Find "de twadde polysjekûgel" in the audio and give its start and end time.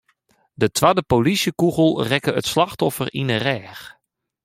0.61-1.91